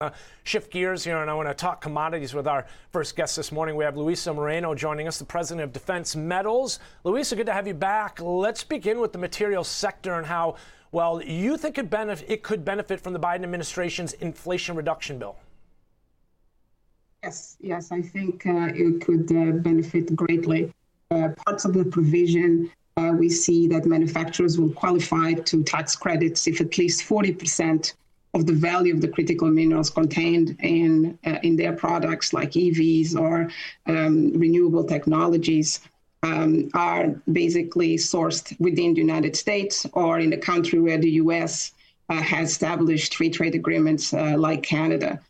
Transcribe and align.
Uh, 0.00 0.10
shift 0.44 0.70
gears 0.70 1.02
here, 1.02 1.16
and 1.16 1.28
I 1.28 1.34
want 1.34 1.48
to 1.48 1.54
talk 1.54 1.80
commodities 1.80 2.32
with 2.32 2.46
our 2.46 2.66
first 2.92 3.16
guest 3.16 3.34
this 3.34 3.50
morning. 3.50 3.74
We 3.74 3.82
have 3.82 3.96
Luisa 3.96 4.32
Moreno 4.32 4.72
joining 4.72 5.08
us, 5.08 5.18
the 5.18 5.24
president 5.24 5.64
of 5.64 5.72
Defense 5.72 6.14
Metals. 6.14 6.78
Luisa, 7.02 7.34
good 7.34 7.46
to 7.46 7.52
have 7.52 7.66
you 7.66 7.74
back. 7.74 8.20
Let's 8.20 8.62
begin 8.62 9.00
with 9.00 9.12
the 9.12 9.18
materials 9.18 9.66
sector 9.66 10.14
and 10.14 10.24
how, 10.24 10.54
well, 10.92 11.20
you 11.20 11.56
think 11.56 11.78
it, 11.78 11.90
benef- 11.90 12.22
it 12.28 12.44
could 12.44 12.64
benefit 12.64 13.00
from 13.00 13.12
the 13.12 13.18
Biden 13.18 13.42
administration's 13.42 14.12
Inflation 14.12 14.76
Reduction 14.76 15.18
Bill. 15.18 15.34
Yes, 17.24 17.56
yes, 17.58 17.90
I 17.90 18.00
think 18.00 18.46
uh, 18.46 18.68
it 18.72 19.04
could 19.04 19.28
uh, 19.32 19.50
benefit 19.58 20.14
greatly. 20.14 20.72
Uh, 21.10 21.30
parts 21.44 21.64
of 21.64 21.74
the 21.74 21.84
provision, 21.84 22.70
uh, 22.98 23.14
we 23.18 23.28
see 23.28 23.66
that 23.66 23.84
manufacturers 23.84 24.60
will 24.60 24.70
qualify 24.70 25.32
to 25.32 25.64
tax 25.64 25.96
credits 25.96 26.46
if 26.46 26.60
at 26.60 26.78
least 26.78 27.02
40 27.02 27.32
percent 27.32 27.94
of 28.38 28.46
the 28.46 28.52
value 28.52 28.94
of 28.94 29.00
the 29.00 29.08
critical 29.08 29.48
minerals 29.48 29.90
contained 29.90 30.56
in 30.60 31.18
uh, 31.26 31.38
in 31.42 31.56
their 31.56 31.72
products, 31.72 32.32
like 32.32 32.52
EVs 32.52 33.16
or 33.16 33.50
um, 33.86 34.32
renewable 34.32 34.84
technologies, 34.84 35.80
um, 36.22 36.70
are 36.74 37.08
basically 37.30 37.96
sourced 37.96 38.58
within 38.60 38.94
the 38.94 39.00
United 39.00 39.36
States 39.36 39.86
or 39.92 40.18
in 40.20 40.32
a 40.32 40.38
country 40.38 40.78
where 40.80 40.98
the 40.98 41.10
U.S. 41.22 41.72
Uh, 42.08 42.22
has 42.22 42.50
established 42.50 43.14
free 43.16 43.30
trade 43.30 43.54
agreements 43.54 44.14
uh, 44.14 44.34
like 44.38 44.62
Canada. 44.62 45.20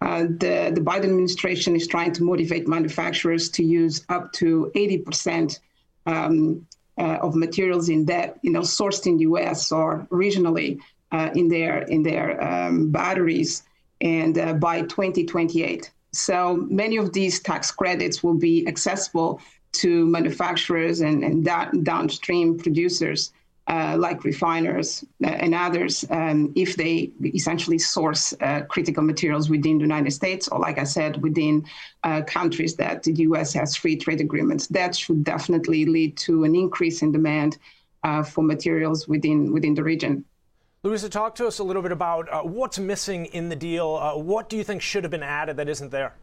Uh, 0.00 0.22
the, 0.22 0.70
the 0.72 0.80
Biden 0.80 1.10
administration 1.10 1.74
is 1.74 1.88
trying 1.88 2.12
to 2.12 2.22
motivate 2.22 2.68
manufacturers 2.68 3.50
to 3.50 3.64
use 3.64 4.04
up 4.08 4.32
to 4.34 4.70
80 4.74 4.98
percent 4.98 5.60
um, 6.06 6.66
uh, 6.96 7.18
of 7.22 7.34
materials 7.34 7.88
in 7.88 8.06
that, 8.06 8.38
you 8.42 8.50
know, 8.50 8.60
sourced 8.60 9.06
in 9.06 9.16
the 9.16 9.22
U.S. 9.22 9.72
or 9.72 10.06
regionally 10.10 10.80
uh, 11.12 11.30
in 11.34 11.48
their 11.48 11.82
in 11.82 12.02
their 12.02 12.42
um, 12.42 12.90
batteries, 12.90 13.62
and 14.00 14.38
uh, 14.38 14.52
by 14.54 14.82
2028. 14.82 15.90
So 16.12 16.66
many 16.70 16.96
of 16.96 17.12
these 17.12 17.40
tax 17.40 17.70
credits 17.70 18.22
will 18.22 18.38
be 18.38 18.66
accessible 18.66 19.40
to 19.72 20.06
manufacturers 20.06 21.00
and, 21.00 21.22
and 21.22 21.44
da- 21.44 21.70
downstream 21.82 22.58
producers 22.58 23.32
uh, 23.68 23.96
like 23.98 24.24
refiners 24.24 25.04
uh, 25.22 25.28
and 25.28 25.54
others 25.54 26.04
um, 26.10 26.50
if 26.56 26.76
they 26.76 27.10
essentially 27.34 27.78
source 27.78 28.32
uh, 28.40 28.62
critical 28.62 29.02
materials 29.02 29.50
within 29.50 29.76
the 29.76 29.82
United 29.82 30.10
States 30.10 30.48
or, 30.48 30.58
like 30.58 30.78
I 30.78 30.84
said, 30.84 31.22
within 31.22 31.66
uh, 32.02 32.22
countries 32.22 32.76
that 32.76 33.02
the 33.02 33.12
U.S. 33.28 33.52
has 33.52 33.76
free 33.76 33.96
trade 33.96 34.22
agreements. 34.22 34.68
That 34.68 34.96
should 34.96 35.22
definitely 35.22 35.84
lead 35.84 36.16
to 36.18 36.44
an 36.44 36.54
increase 36.54 37.02
in 37.02 37.12
demand 37.12 37.58
uh, 38.04 38.22
for 38.22 38.42
materials 38.42 39.06
within 39.06 39.52
within 39.52 39.74
the 39.74 39.84
region. 39.84 40.24
Luisa, 40.84 41.08
talk 41.08 41.34
to 41.34 41.46
us 41.46 41.58
a 41.58 41.64
little 41.64 41.82
bit 41.82 41.90
about 41.90 42.32
uh, 42.32 42.42
what's 42.42 42.78
missing 42.78 43.26
in 43.26 43.48
the 43.48 43.56
deal. 43.56 43.96
Uh, 43.96 44.16
what 44.16 44.48
do 44.48 44.56
you 44.56 44.62
think 44.62 44.80
should 44.80 45.02
have 45.02 45.10
been 45.10 45.24
added 45.24 45.56
that 45.56 45.68
isn't 45.68 45.90
there? 45.90 46.14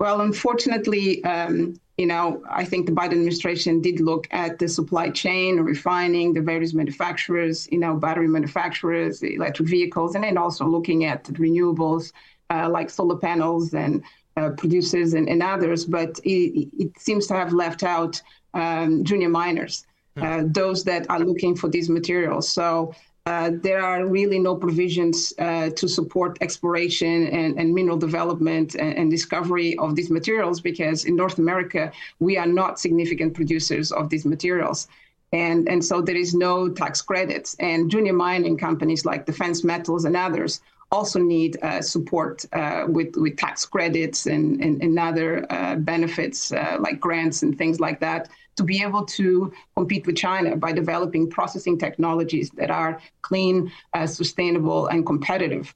Well, 0.00 0.22
unfortunately, 0.22 1.22
um, 1.22 1.78
you 1.96 2.06
know, 2.06 2.42
I 2.50 2.64
think 2.64 2.86
the 2.86 2.92
Biden 2.92 3.12
administration 3.12 3.80
did 3.80 4.00
look 4.00 4.26
at 4.32 4.58
the 4.58 4.66
supply 4.66 5.10
chain, 5.10 5.60
refining, 5.60 6.32
the 6.32 6.40
various 6.40 6.74
manufacturers, 6.74 7.68
you 7.70 7.78
know, 7.78 7.94
battery 7.94 8.26
manufacturers, 8.26 9.22
electric 9.22 9.68
vehicles, 9.68 10.16
and 10.16 10.24
then 10.24 10.36
also 10.36 10.66
looking 10.66 11.04
at 11.04 11.22
renewables 11.24 12.12
uh, 12.50 12.68
like 12.68 12.90
solar 12.90 13.16
panels 13.16 13.74
and 13.74 14.02
uh, 14.36 14.50
producers 14.50 15.14
and, 15.14 15.28
and, 15.28 15.42
others. 15.42 15.84
But 15.84 16.18
it, 16.24 16.68
it, 16.76 16.98
seems 16.98 17.28
to 17.28 17.34
have 17.34 17.52
left 17.52 17.84
out 17.84 18.20
um, 18.54 19.04
junior 19.04 19.28
miners. 19.28 19.86
Uh, 20.16 20.42
those 20.46 20.84
that 20.84 21.08
are 21.08 21.20
looking 21.20 21.56
for 21.56 21.68
these 21.68 21.88
materials. 21.88 22.46
So 22.46 22.94
uh, 23.24 23.52
there 23.62 23.82
are 23.82 24.04
really 24.06 24.38
no 24.38 24.54
provisions 24.54 25.32
uh, 25.38 25.70
to 25.70 25.88
support 25.88 26.36
exploration 26.40 27.28
and, 27.28 27.58
and 27.58 27.72
mineral 27.72 27.96
development 27.96 28.74
and, 28.74 28.94
and, 28.98 29.10
discovery 29.10 29.78
of 29.78 29.94
these 29.94 30.10
materials 30.10 30.60
because 30.60 31.04
in 31.04 31.16
North 31.16 31.38
America, 31.38 31.90
we 32.18 32.36
are 32.36 32.46
not 32.46 32.78
significant 32.78 33.32
producers 33.32 33.92
of 33.92 34.10
these 34.10 34.26
materials. 34.26 34.88
And, 35.32 35.68
and 35.68 35.82
so 35.82 36.02
there 36.02 36.16
is 36.16 36.34
no 36.34 36.68
tax 36.68 37.00
credits. 37.00 37.54
And 37.58 37.90
junior 37.90 38.12
mining 38.12 38.58
companies 38.58 39.06
like 39.06 39.24
Defense 39.24 39.64
Metals 39.64 40.04
and 40.04 40.16
others 40.16 40.60
also 40.92 41.18
need 41.18 41.58
uh, 41.62 41.80
support 41.80 42.44
uh, 42.52 42.84
with, 42.86 43.16
with 43.16 43.36
tax 43.36 43.64
credits 43.64 44.26
and, 44.26 44.62
and, 44.62 44.82
and 44.82 44.98
other 44.98 45.46
uh, 45.50 45.74
benefits 45.76 46.52
like 46.78 47.00
grants 47.00 47.42
and 47.42 47.56
things 47.58 47.80
like 47.80 47.98
that 47.98 48.28
to 48.54 48.62
be 48.62 48.82
able 48.82 49.04
to 49.06 49.50
compete 49.74 50.06
with 50.06 50.16
China 50.16 50.54
by 50.54 50.70
developing 50.72 51.28
processing 51.30 51.78
technologies 51.78 52.50
that 52.50 52.70
are 52.70 53.00
clean, 53.22 53.72
sustainable, 54.04 54.88
and 54.88 55.06
competitive. 55.06 55.74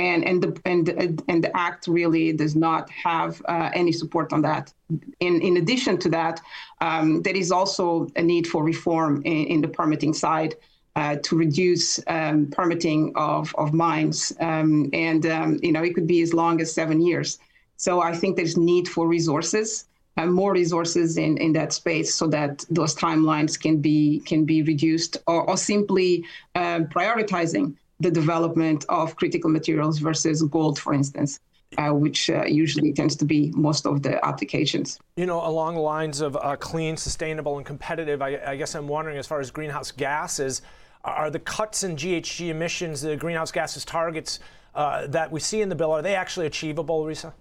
And, 0.00 0.24
and, 0.24 0.42
the, 0.42 0.60
and, 0.64 1.22
and 1.28 1.44
the 1.44 1.54
act 1.54 1.86
really 1.86 2.32
does 2.32 2.56
not 2.56 2.88
have 2.90 3.42
uh, 3.46 3.70
any 3.74 3.92
support 3.92 4.32
on 4.32 4.40
that. 4.42 4.72
In, 5.20 5.40
in 5.42 5.58
addition 5.58 5.98
to 5.98 6.08
that, 6.10 6.40
um, 6.80 7.20
there 7.22 7.36
is 7.36 7.50
also 7.52 8.08
a 8.16 8.22
need 8.22 8.46
for 8.46 8.64
reform 8.64 9.22
in, 9.24 9.46
in 9.46 9.60
the 9.60 9.68
permitting 9.68 10.14
side. 10.14 10.54
Uh, 10.96 11.16
to 11.22 11.36
reduce 11.36 12.00
um, 12.08 12.46
permitting 12.50 13.12
of, 13.14 13.54
of 13.54 13.72
mines. 13.72 14.32
Um, 14.40 14.90
and, 14.92 15.24
um, 15.26 15.58
you 15.62 15.70
know, 15.70 15.84
it 15.84 15.94
could 15.94 16.08
be 16.08 16.20
as 16.20 16.34
long 16.34 16.60
as 16.60 16.74
seven 16.74 17.00
years. 17.00 17.38
So 17.76 18.02
I 18.02 18.12
think 18.12 18.36
there's 18.36 18.56
need 18.56 18.88
for 18.88 19.06
resources, 19.06 19.86
uh, 20.16 20.26
more 20.26 20.52
resources 20.52 21.16
in, 21.16 21.38
in 21.38 21.52
that 21.52 21.72
space 21.72 22.12
so 22.14 22.26
that 22.28 22.64
those 22.70 22.94
timelines 22.96 23.58
can 23.58 23.80
be, 23.80 24.20
can 24.26 24.44
be 24.44 24.62
reduced 24.62 25.16
or, 25.28 25.48
or 25.48 25.56
simply 25.56 26.24
uh, 26.56 26.80
prioritizing 26.96 27.76
the 28.00 28.10
development 28.10 28.84
of 28.88 29.14
critical 29.14 29.48
materials 29.48 30.00
versus 30.00 30.42
gold, 30.42 30.76
for 30.78 30.92
instance. 30.92 31.38
Uh, 31.78 31.92
which 31.92 32.28
uh, 32.28 32.44
usually 32.46 32.92
tends 32.92 33.14
to 33.14 33.24
be 33.24 33.52
most 33.54 33.86
of 33.86 34.02
the 34.02 34.22
applications. 34.26 34.98
You 35.14 35.26
know, 35.26 35.46
along 35.46 35.76
the 35.76 35.80
lines 35.80 36.20
of 36.20 36.36
uh, 36.36 36.56
clean, 36.56 36.96
sustainable, 36.96 37.58
and 37.58 37.64
competitive, 37.64 38.20
I, 38.20 38.40
I, 38.44 38.56
guess 38.56 38.74
I'm 38.74 38.88
wondering 38.88 39.18
as 39.18 39.28
far 39.28 39.38
as 39.38 39.52
greenhouse 39.52 39.92
gases, 39.92 40.62
are 41.04 41.30
the 41.30 41.38
cuts 41.38 41.84
in 41.84 41.94
GHG 41.94 42.48
emissions, 42.48 43.02
the 43.02 43.14
greenhouse 43.14 43.52
gases 43.52 43.84
targets 43.84 44.40
uh, 44.74 45.06
that 45.06 45.30
we 45.30 45.38
see 45.38 45.60
in 45.60 45.68
the 45.68 45.76
bill, 45.76 45.92
are 45.92 46.02
they 46.02 46.16
actually 46.16 46.46
achievable, 46.46 47.04
Luisa? 47.04 47.32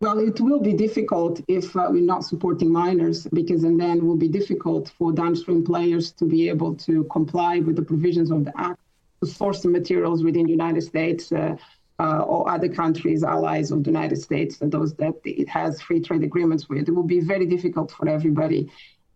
Well, 0.00 0.18
it 0.18 0.38
will 0.38 0.60
be 0.60 0.74
difficult 0.74 1.40
if 1.48 1.74
uh, 1.74 1.88
we're 1.90 2.02
not 2.02 2.24
supporting 2.24 2.70
miners, 2.70 3.26
because 3.32 3.64
and 3.64 3.80
then 3.80 3.98
it 3.98 4.04
will 4.04 4.18
be 4.18 4.28
difficult 4.28 4.92
for 4.98 5.12
downstream 5.12 5.64
players 5.64 6.12
to 6.12 6.26
be 6.26 6.50
able 6.50 6.74
to 6.76 7.04
comply 7.04 7.60
with 7.60 7.76
the 7.76 7.82
provisions 7.82 8.30
of 8.30 8.44
the 8.44 8.52
Act 8.60 8.78
to 9.22 9.26
source 9.26 9.62
the 9.62 9.68
materials 9.70 10.22
within 10.22 10.44
the 10.44 10.50
United 10.50 10.82
States. 10.82 11.32
Uh, 12.04 12.18
or 12.32 12.50
other 12.50 12.68
countries, 12.68 13.24
allies 13.24 13.70
of 13.70 13.82
the 13.82 13.90
United 13.96 14.18
States, 14.28 14.60
and 14.60 14.70
those 14.70 14.92
that 15.02 15.14
it 15.24 15.48
has 15.48 15.80
free 15.80 16.00
trade 16.06 16.22
agreements 16.22 16.68
with. 16.68 16.86
It 16.86 16.94
will 16.94 17.10
be 17.16 17.20
very 17.20 17.46
difficult 17.46 17.88
for 17.96 18.06
everybody, 18.16 18.60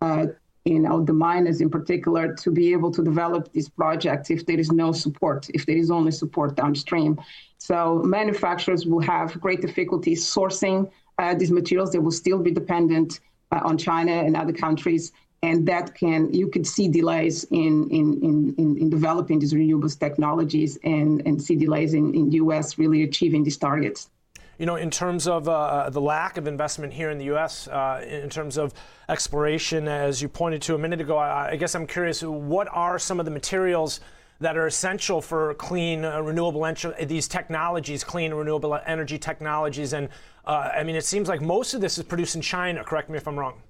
uh, 0.01 0.25
you 0.65 0.79
know, 0.79 0.97
the 1.09 1.13
miners 1.13 1.61
in 1.61 1.69
particular, 1.69 2.33
to 2.43 2.49
be 2.49 2.65
able 2.71 2.91
to 2.97 3.03
develop 3.03 3.43
these 3.53 3.69
projects 3.69 4.31
if 4.31 4.41
there 4.47 4.59
is 4.59 4.71
no 4.71 4.91
support, 4.91 5.41
if 5.53 5.67
there 5.67 5.77
is 5.77 5.91
only 5.91 6.13
support 6.23 6.55
downstream. 6.55 7.11
So 7.59 7.77
manufacturers 8.19 8.87
will 8.87 9.05
have 9.15 9.39
great 9.39 9.61
difficulty 9.61 10.15
sourcing 10.15 10.89
uh, 11.19 11.35
these 11.35 11.51
materials. 11.51 11.91
They 11.91 11.99
will 11.99 12.19
still 12.23 12.39
be 12.39 12.53
dependent 12.61 13.19
uh, 13.51 13.59
on 13.69 13.77
China 13.77 14.13
and 14.13 14.35
other 14.35 14.53
countries 14.65 15.11
and 15.41 15.65
that 15.67 15.95
can 15.95 16.33
you 16.33 16.49
could 16.49 16.67
see 16.67 16.87
delays 16.87 17.45
in 17.45 17.89
in 17.89 18.21
in, 18.57 18.77
in 18.77 18.89
developing 18.89 19.39
these 19.39 19.53
renewables 19.53 19.97
technologies 19.97 20.77
and 20.83 21.21
and 21.25 21.41
see 21.41 21.55
delays 21.55 21.93
in 21.93 22.13
in 22.13 22.29
the 22.29 22.35
U.S. 22.37 22.77
really 22.77 23.03
achieving 23.03 23.43
these 23.43 23.57
targets. 23.57 24.09
You 24.57 24.65
know, 24.65 24.75
in 24.75 24.91
terms 24.91 25.25
of 25.25 25.47
uh, 25.47 25.89
the 25.89 26.01
lack 26.01 26.35
of 26.35 26.45
investment 26.45 26.91
here 26.91 27.11
in 27.11 27.17
the 27.17 27.25
U.S., 27.25 27.69
uh, 27.69 28.05
in 28.05 28.29
terms 28.29 28.57
of 28.57 28.73
exploration, 29.07 29.87
as 29.87 30.21
you 30.21 30.27
pointed 30.27 30.61
to 30.63 30.75
a 30.75 30.77
minute 30.77 30.99
ago, 30.99 31.15
I, 31.15 31.51
I, 31.51 31.55
guess 31.55 31.75
I'm 31.75 31.87
curious, 31.87 32.21
what 32.21 32.67
are 32.73 32.99
some 32.99 33.21
of 33.21 33.25
the 33.25 33.31
materials 33.31 34.01
that 34.41 34.57
are 34.57 34.67
essential 34.67 35.21
for 35.21 35.53
clean, 35.53 36.03
uh, 36.03 36.19
renewable 36.19 36.65
energy, 36.65 36.89
these 37.05 37.29
technologies, 37.29 38.03
clean, 38.03 38.33
renewable 38.33 38.77
energy 38.85 39.17
technologies? 39.17 39.93
And 39.93 40.09
uh, 40.43 40.71
I 40.75 40.83
mean, 40.83 40.97
it 40.97 41.05
seems 41.05 41.29
like 41.29 41.39
most 41.39 41.73
of 41.73 41.79
this 41.79 41.97
is 41.97 42.03
produced 42.03 42.35
in 42.35 42.41
China. 42.41 42.83
Correct 42.83 43.09
me 43.09 43.15
if 43.15 43.29
I'm 43.29 43.39
wrong. 43.39 43.61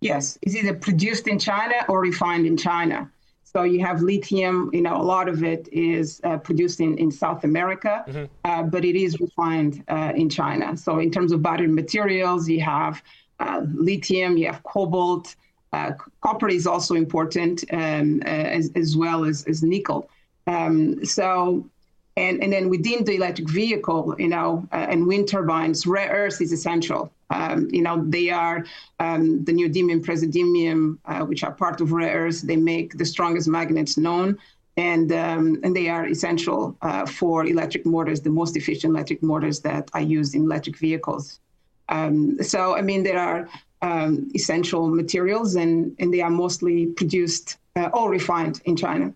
Yes, 0.00 0.38
it's 0.42 0.54
either 0.54 0.74
produced 0.74 1.26
in 1.26 1.38
China 1.38 1.74
or 1.88 2.00
refined 2.00 2.46
in 2.46 2.56
China. 2.56 3.10
So 3.44 3.62
you 3.62 3.82
have 3.84 4.02
lithium, 4.02 4.70
you 4.72 4.82
know, 4.82 5.00
a 5.00 5.02
lot 5.02 5.28
of 5.28 5.42
it 5.42 5.68
is 5.72 6.20
uh, 6.24 6.36
produced 6.36 6.80
in, 6.80 6.98
in 6.98 7.10
South 7.10 7.44
America, 7.44 8.04
mm-hmm. 8.06 8.24
uh, 8.44 8.64
but 8.64 8.84
it 8.84 8.96
is 8.96 9.18
refined 9.18 9.82
uh, 9.88 10.12
in 10.14 10.28
China. 10.28 10.76
So 10.76 10.98
in 10.98 11.10
terms 11.10 11.32
of 11.32 11.42
battery 11.42 11.68
materials, 11.68 12.48
you 12.48 12.60
have 12.60 13.02
uh, 13.40 13.62
lithium, 13.72 14.36
you 14.36 14.46
have 14.46 14.62
cobalt, 14.62 15.36
uh, 15.72 15.92
copper 16.20 16.48
is 16.48 16.66
also 16.66 16.94
important, 16.94 17.64
um, 17.72 18.22
uh, 18.26 18.28
as, 18.28 18.70
as 18.74 18.96
well 18.96 19.24
as, 19.24 19.44
as 19.44 19.62
nickel. 19.62 20.10
Um, 20.46 21.04
so 21.04 21.64
and, 22.16 22.42
and 22.42 22.52
then 22.52 22.70
within 22.70 23.04
the 23.04 23.14
electric 23.14 23.48
vehicle, 23.48 24.14
you 24.18 24.28
know, 24.28 24.66
uh, 24.72 24.86
and 24.88 25.06
wind 25.06 25.28
turbines, 25.28 25.86
rare 25.86 26.10
earth 26.10 26.40
is 26.40 26.50
essential. 26.52 27.12
Um, 27.30 27.68
you 27.72 27.82
know, 27.82 28.04
they 28.06 28.30
are 28.30 28.64
um, 29.00 29.44
the 29.44 29.52
neodymium, 29.52 30.04
praseodymium, 30.04 30.98
uh, 31.06 31.24
which 31.24 31.42
are 31.42 31.52
part 31.52 31.80
of 31.80 31.92
rare 31.92 32.14
earths. 32.14 32.42
They 32.42 32.56
make 32.56 32.98
the 32.98 33.04
strongest 33.04 33.48
magnets 33.48 33.96
known. 33.96 34.38
and 34.76 35.10
um, 35.12 35.58
and 35.62 35.74
they 35.74 35.88
are 35.88 36.06
essential 36.06 36.76
uh, 36.82 37.06
for 37.06 37.46
electric 37.46 37.86
motors, 37.86 38.20
the 38.20 38.30
most 38.30 38.56
efficient 38.56 38.92
electric 38.94 39.22
motors 39.22 39.60
that 39.60 39.90
are 39.94 40.02
used 40.02 40.34
in 40.34 40.42
electric 40.42 40.78
vehicles. 40.78 41.40
Um, 41.88 42.42
so 42.42 42.76
I 42.76 42.82
mean, 42.82 43.02
there 43.02 43.18
are 43.18 43.48
um, 43.82 44.28
essential 44.34 44.88
materials, 44.88 45.56
and 45.56 45.96
and 45.98 46.12
they 46.12 46.20
are 46.20 46.30
mostly 46.30 46.86
produced 46.86 47.56
uh, 47.76 47.88
or 47.92 48.10
refined 48.10 48.60
in 48.64 48.76
China. 48.76 49.12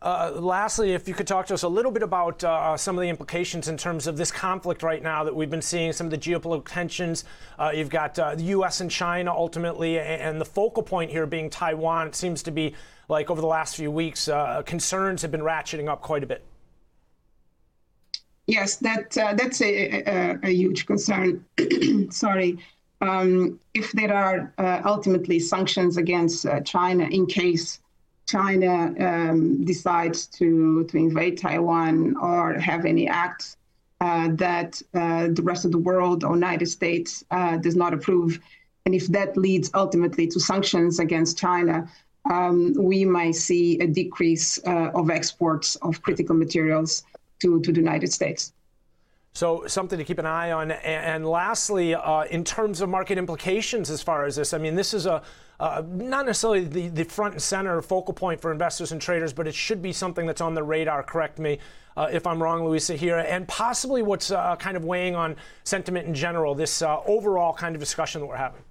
Uh, 0.00 0.30
lastly, 0.36 0.92
if 0.92 1.08
you 1.08 1.14
could 1.14 1.26
talk 1.26 1.46
to 1.46 1.54
us 1.54 1.64
a 1.64 1.68
little 1.68 1.90
bit 1.90 2.04
about 2.04 2.44
uh, 2.44 2.76
some 2.76 2.96
of 2.96 3.02
the 3.02 3.08
implications 3.08 3.66
in 3.66 3.76
terms 3.76 4.06
of 4.06 4.16
this 4.16 4.30
conflict 4.30 4.84
right 4.84 5.02
now 5.02 5.24
that 5.24 5.34
we've 5.34 5.50
been 5.50 5.62
seeing, 5.62 5.92
some 5.92 6.06
of 6.06 6.12
the 6.12 6.18
geopolitical 6.18 6.64
tensions. 6.64 7.24
Uh, 7.58 7.72
you've 7.74 7.90
got 7.90 8.16
uh, 8.16 8.36
the 8.36 8.44
U.S. 8.44 8.80
and 8.80 8.88
China 8.88 9.32
ultimately, 9.32 9.98
and 9.98 10.40
the 10.40 10.44
focal 10.44 10.84
point 10.84 11.10
here 11.10 11.26
being 11.26 11.50
Taiwan. 11.50 12.06
It 12.06 12.14
seems 12.14 12.44
to 12.44 12.52
be 12.52 12.74
like 13.08 13.28
over 13.28 13.40
the 13.40 13.46
last 13.48 13.74
few 13.74 13.90
weeks, 13.90 14.28
uh, 14.28 14.62
concerns 14.64 15.22
have 15.22 15.32
been 15.32 15.40
ratcheting 15.40 15.88
up 15.88 16.00
quite 16.00 16.22
a 16.22 16.26
bit. 16.26 16.44
Yes, 18.46 18.76
that 18.76 19.18
uh, 19.18 19.34
that's 19.34 19.60
a, 19.60 20.02
a, 20.06 20.38
a, 20.44 20.50
huge 20.50 20.86
concern. 20.86 21.44
Sorry. 22.10 22.58
Um, 23.00 23.58
if 23.74 23.92
there 23.92 24.14
are 24.14 24.52
ultimately 24.86 25.38
sanctions 25.40 25.96
against 25.96 26.46
China 26.64 27.04
in 27.04 27.26
case 27.26 27.80
China 28.28 28.94
um, 29.00 29.64
decides 29.64 30.26
to, 30.26 30.84
to 30.84 30.96
invade 30.96 31.38
Taiwan 31.38 32.14
or 32.18 32.54
have 32.58 32.84
any 32.84 33.08
acts 33.08 33.56
uh, 34.00 34.28
that 34.32 34.80
uh, 34.94 35.28
the 35.32 35.42
rest 35.42 35.64
of 35.64 35.72
the 35.72 35.78
world 35.78 36.22
or 36.22 36.34
United 36.34 36.66
States 36.66 37.24
uh, 37.30 37.56
does 37.56 37.74
not 37.74 37.92
approve, 37.94 38.38
and 38.84 38.94
if 38.94 39.06
that 39.08 39.36
leads 39.36 39.70
ultimately 39.74 40.26
to 40.28 40.38
sanctions 40.38 41.00
against 41.00 41.38
China, 41.38 41.90
um, 42.30 42.74
we 42.78 43.04
might 43.04 43.34
see 43.34 43.78
a 43.80 43.86
decrease 43.86 44.60
uh, 44.66 44.90
of 44.94 45.10
exports 45.10 45.76
of 45.76 46.02
critical 46.02 46.36
materials 46.36 47.02
to, 47.40 47.60
to 47.62 47.72
the 47.72 47.80
United 47.80 48.12
States. 48.12 48.52
So 49.32 49.66
something 49.66 49.98
to 49.98 50.04
keep 50.04 50.18
an 50.18 50.26
eye 50.26 50.50
on. 50.50 50.72
And 50.72 51.26
lastly, 51.26 51.94
uh, 51.94 52.24
in 52.24 52.42
terms 52.44 52.80
of 52.80 52.88
market 52.88 53.18
implications 53.18 53.90
as 53.90 54.02
far 54.02 54.24
as 54.24 54.36
this, 54.36 54.52
I 54.52 54.58
mean, 54.58 54.74
this 54.74 54.94
is 54.94 55.06
a 55.06 55.22
uh, 55.60 55.82
not 55.88 56.24
necessarily 56.24 56.64
the, 56.64 56.88
the 56.88 57.04
front 57.04 57.34
and 57.34 57.42
center 57.42 57.82
focal 57.82 58.14
point 58.14 58.40
for 58.40 58.52
investors 58.52 58.92
and 58.92 59.00
traders, 59.00 59.32
but 59.32 59.46
it 59.48 59.54
should 59.54 59.82
be 59.82 59.92
something 59.92 60.24
that's 60.24 60.40
on 60.40 60.54
the 60.54 60.62
radar. 60.62 61.02
Correct 61.02 61.38
me 61.38 61.58
uh, 61.96 62.08
if 62.12 62.28
I'm 62.28 62.40
wrong, 62.40 62.64
Luisa 62.64 62.94
here, 62.94 63.18
and 63.18 63.46
possibly 63.48 64.02
what's 64.02 64.30
uh, 64.30 64.54
kind 64.56 64.76
of 64.76 64.84
weighing 64.84 65.16
on 65.16 65.34
sentiment 65.64 66.06
in 66.06 66.14
general. 66.14 66.54
This 66.54 66.80
uh, 66.80 67.00
overall 67.06 67.52
kind 67.52 67.74
of 67.74 67.80
discussion 67.80 68.20
that 68.20 68.26
we're 68.28 68.36
having. 68.36 68.62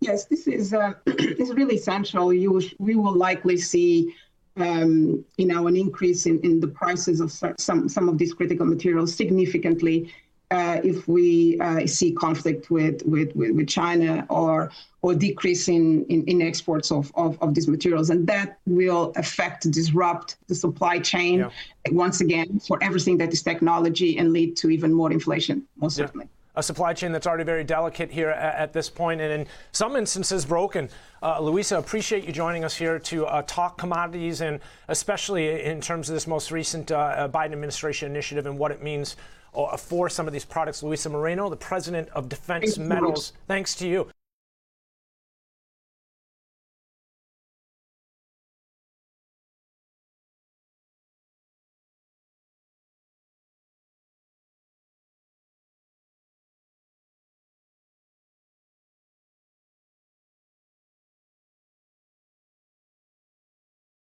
Yes, 0.00 0.24
this 0.24 0.46
is 0.46 0.72
uh, 0.72 0.94
is 1.06 1.50
really 1.52 1.76
essential. 1.76 2.32
You 2.32 2.62
we 2.78 2.94
will 2.94 3.14
likely 3.14 3.58
see 3.58 4.14
um, 4.56 5.24
you 5.36 5.46
know, 5.46 5.66
an 5.66 5.76
increase 5.76 6.26
in, 6.26 6.40
in 6.40 6.60
the 6.60 6.68
prices 6.68 7.20
of 7.20 7.30
some, 7.58 7.88
some 7.88 8.08
of 8.08 8.18
these 8.18 8.34
critical 8.34 8.66
materials 8.66 9.14
significantly 9.14 10.12
uh, 10.50 10.80
if 10.82 11.06
we 11.06 11.58
uh, 11.60 11.86
see 11.86 12.12
conflict 12.12 12.70
with, 12.70 13.02
with, 13.06 13.34
with, 13.36 13.68
China 13.68 14.26
or 14.28 14.72
or 15.02 15.14
decrease 15.14 15.68
in, 15.68 16.04
in, 16.06 16.24
in 16.24 16.42
exports 16.42 16.90
of, 16.90 17.10
of, 17.14 17.40
of, 17.40 17.54
these 17.54 17.68
materials. 17.68 18.10
And 18.10 18.26
that 18.26 18.58
will 18.66 19.12
affect, 19.16 19.70
disrupt 19.70 20.36
the 20.48 20.54
supply 20.54 20.98
chain 20.98 21.38
yeah. 21.38 21.50
once 21.92 22.20
again 22.20 22.60
for 22.60 22.82
everything 22.82 23.16
that 23.18 23.32
is 23.32 23.42
technology 23.42 24.18
and 24.18 24.32
lead 24.32 24.56
to 24.58 24.68
even 24.70 24.92
more 24.92 25.10
inflation, 25.10 25.66
most 25.76 25.98
yeah. 25.98 26.04
certainly 26.04 26.28
a 26.60 26.62
supply 26.62 26.92
chain 26.92 27.10
that's 27.10 27.26
already 27.26 27.42
very 27.42 27.64
delicate 27.64 28.10
here 28.10 28.30
at, 28.30 28.54
at 28.54 28.72
this 28.72 28.88
point 28.88 29.20
and 29.20 29.32
in 29.32 29.46
some 29.72 29.96
instances 29.96 30.44
broken. 30.44 30.88
Uh, 31.22 31.40
Luisa, 31.40 31.78
appreciate 31.78 32.24
you 32.24 32.32
joining 32.32 32.64
us 32.64 32.76
here 32.76 32.98
to 32.98 33.26
uh, 33.26 33.42
talk 33.46 33.76
commodities 33.78 34.42
and 34.42 34.60
especially 34.88 35.62
in 35.64 35.80
terms 35.80 36.08
of 36.08 36.14
this 36.14 36.26
most 36.26 36.52
recent 36.52 36.92
uh, 36.92 36.96
uh 36.96 37.28
Biden 37.28 37.52
administration 37.52 38.10
initiative 38.10 38.46
and 38.46 38.58
what 38.58 38.70
it 38.70 38.82
means 38.82 39.16
uh, 39.54 39.76
for 39.76 40.08
some 40.08 40.26
of 40.26 40.32
these 40.32 40.44
products. 40.44 40.82
Luisa 40.82 41.08
Moreno, 41.08 41.48
the 41.48 41.56
president 41.56 42.08
of 42.10 42.28
Defense 42.28 42.76
Thanks 42.76 42.78
Metals, 42.78 43.32
thanks 43.48 43.74
to 43.76 43.88
you. 43.88 44.08